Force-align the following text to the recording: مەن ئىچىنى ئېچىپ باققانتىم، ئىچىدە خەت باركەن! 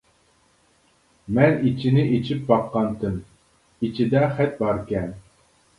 مەن 1.37 1.53
ئىچىنى 1.71 2.07
ئېچىپ 2.15 2.41
باققانتىم، 2.49 3.21
ئىچىدە 3.89 4.27
خەت 4.41 4.63
باركەن! 4.65 5.19